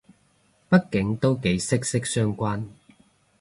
[0.71, 2.65] 畢竟都幾息息相關